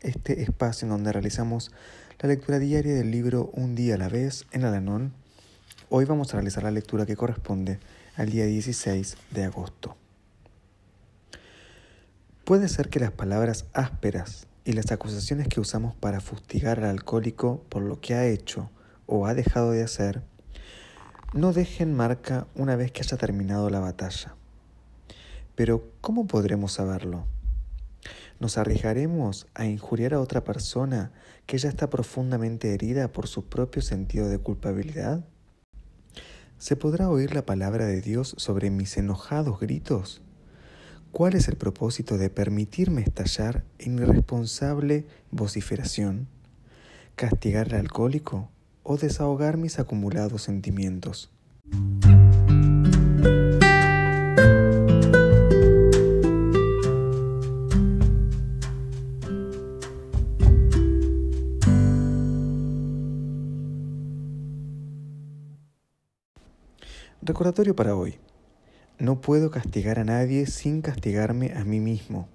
[0.00, 1.70] este espacio en donde realizamos
[2.20, 5.12] la lectura diaria del libro Un día a la vez en Alanón.
[5.90, 7.78] Hoy vamos a realizar la lectura que corresponde
[8.16, 9.96] al día 16 de agosto.
[12.44, 17.62] Puede ser que las palabras ásperas y las acusaciones que usamos para fustigar al alcohólico
[17.68, 18.70] por lo que ha hecho
[19.06, 20.22] o ha dejado de hacer
[21.34, 24.34] no dejen marca una vez que haya terminado la batalla.
[25.54, 27.26] Pero ¿cómo podremos saberlo?
[28.40, 31.10] ¿Nos arriesgaremos a injuriar a otra persona
[31.46, 35.24] que ya está profundamente herida por su propio sentido de culpabilidad?
[36.56, 40.22] ¿Se podrá oír la palabra de Dios sobre mis enojados gritos?
[41.10, 46.28] ¿Cuál es el propósito de permitirme estallar en irresponsable vociferación?
[47.16, 48.50] ¿Castigar al alcohólico
[48.84, 51.32] o desahogar mis acumulados sentimientos?
[67.20, 68.20] Recordatorio para hoy.
[69.00, 72.28] No puedo castigar a nadie sin castigarme a mí mismo.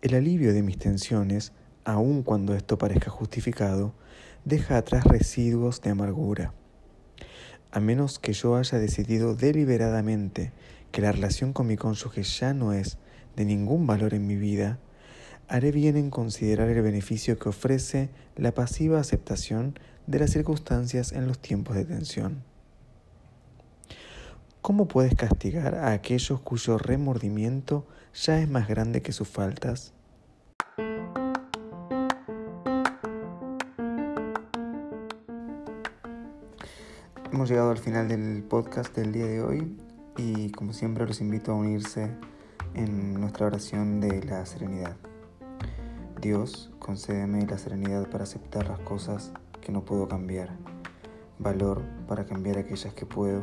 [0.00, 1.52] El alivio de mis tensiones,
[1.84, 3.92] aun cuando esto parezca justificado,
[4.46, 6.54] deja atrás residuos de amargura.
[7.70, 10.52] A menos que yo haya decidido deliberadamente
[10.90, 12.96] que la relación con mi cónyuge ya no es
[13.36, 14.78] de ningún valor en mi vida,
[15.48, 21.26] haré bien en considerar el beneficio que ofrece la pasiva aceptación de las circunstancias en
[21.26, 22.51] los tiempos de tensión.
[24.62, 27.84] ¿Cómo puedes castigar a aquellos cuyo remordimiento
[28.14, 29.92] ya es más grande que sus faltas?
[37.32, 39.76] Hemos llegado al final del podcast del día de hoy
[40.16, 42.12] y como siempre los invito a unirse
[42.74, 44.96] en nuestra oración de la serenidad.
[46.20, 50.56] Dios, concédeme la serenidad para aceptar las cosas que no puedo cambiar,
[51.40, 53.42] valor para cambiar aquellas que puedo